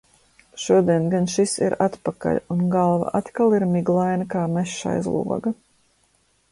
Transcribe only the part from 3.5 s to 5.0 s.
ir miglaina kā mežs